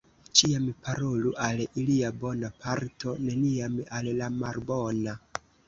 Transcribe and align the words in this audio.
Ĉiam 0.37 0.63
parolu 0.87 1.33
al 1.47 1.61
ilia 1.83 2.09
bona 2.25 2.51
parto, 2.65 3.15
neniam 3.29 3.79
al 4.01 4.13
la 4.23 4.33
malbona. 4.43 5.19